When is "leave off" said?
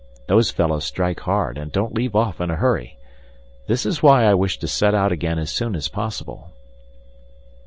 1.93-2.41